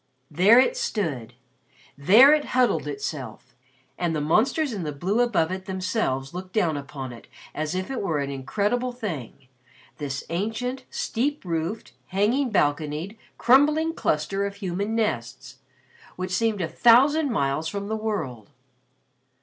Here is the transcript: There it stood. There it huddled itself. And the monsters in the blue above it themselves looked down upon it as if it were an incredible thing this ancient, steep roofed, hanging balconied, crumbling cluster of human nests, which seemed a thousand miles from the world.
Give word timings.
There 0.31 0.59
it 0.59 0.75
stood. 0.75 1.35
There 1.95 2.33
it 2.33 2.43
huddled 2.57 2.87
itself. 2.87 3.53
And 3.99 4.15
the 4.15 4.19
monsters 4.19 4.73
in 4.73 4.81
the 4.81 4.91
blue 4.91 5.21
above 5.21 5.51
it 5.51 5.65
themselves 5.65 6.33
looked 6.33 6.53
down 6.53 6.75
upon 6.75 7.13
it 7.13 7.27
as 7.53 7.75
if 7.75 7.91
it 7.91 8.01
were 8.01 8.17
an 8.17 8.31
incredible 8.31 8.93
thing 8.93 9.47
this 9.99 10.23
ancient, 10.31 10.85
steep 10.89 11.45
roofed, 11.45 11.93
hanging 12.07 12.49
balconied, 12.49 13.15
crumbling 13.37 13.93
cluster 13.93 14.43
of 14.43 14.55
human 14.55 14.95
nests, 14.95 15.57
which 16.15 16.31
seemed 16.31 16.61
a 16.61 16.67
thousand 16.67 17.29
miles 17.31 17.67
from 17.67 17.87
the 17.87 17.95
world. 17.95 18.49